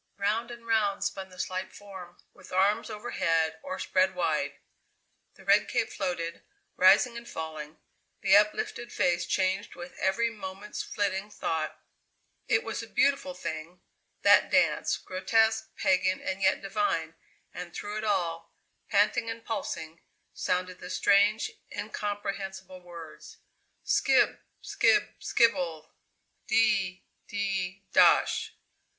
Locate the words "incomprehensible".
21.71-22.81